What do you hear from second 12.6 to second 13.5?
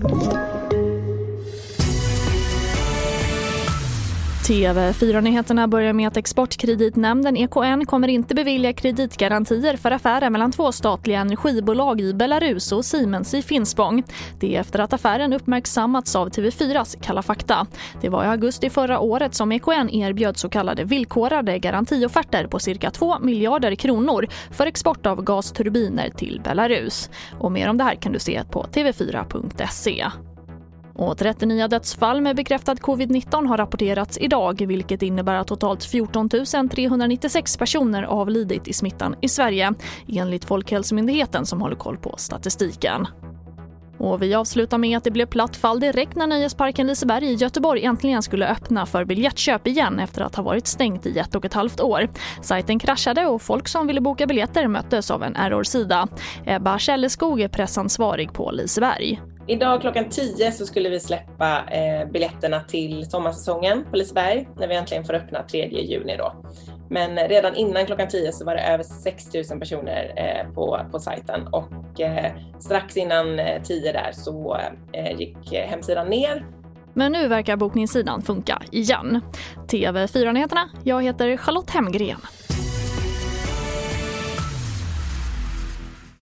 och Siemens i